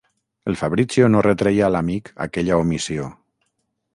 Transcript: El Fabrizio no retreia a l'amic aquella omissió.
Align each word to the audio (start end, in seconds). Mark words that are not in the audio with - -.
El 0.45 0.55
Fabrizio 0.61 1.09
no 1.15 1.21
retreia 1.27 1.67
a 1.69 1.69
l'amic 1.75 2.11
aquella 2.27 2.59
omissió. 2.65 3.09